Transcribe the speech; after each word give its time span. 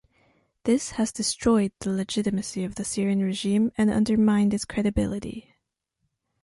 This 0.63 0.93
has 0.93 1.11
destroyed 1.11 1.73
the 1.79 1.91
legitimacy 1.91 2.63
of 2.63 2.73
the 2.73 2.83
Syrian 2.83 3.21
regime 3.21 3.71
and 3.77 3.91
undermined 3.91 4.51
its 4.51 4.65
credibility. 4.65 5.53